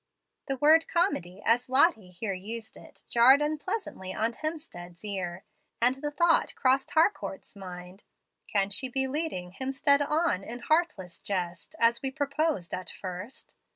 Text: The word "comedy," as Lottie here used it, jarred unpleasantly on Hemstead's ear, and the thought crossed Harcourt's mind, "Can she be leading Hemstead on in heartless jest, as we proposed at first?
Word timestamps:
The 0.47 0.57
word 0.57 0.87
"comedy," 0.87 1.43
as 1.45 1.69
Lottie 1.69 2.09
here 2.09 2.33
used 2.33 2.75
it, 2.75 3.03
jarred 3.07 3.39
unpleasantly 3.39 4.15
on 4.15 4.33
Hemstead's 4.33 5.05
ear, 5.05 5.43
and 5.79 5.93
the 5.93 6.09
thought 6.09 6.55
crossed 6.55 6.89
Harcourt's 6.89 7.55
mind, 7.55 8.03
"Can 8.47 8.71
she 8.71 8.89
be 8.89 9.05
leading 9.07 9.51
Hemstead 9.51 10.01
on 10.01 10.43
in 10.43 10.57
heartless 10.57 11.19
jest, 11.19 11.75
as 11.79 12.01
we 12.01 12.09
proposed 12.09 12.73
at 12.73 12.89
first? 12.89 13.55